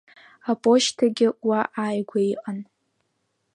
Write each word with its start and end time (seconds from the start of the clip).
Аԥошьҭагьы 0.51 1.27
уа 1.47 1.59
ааигәа 1.83 2.19
иҟан. 2.33 2.59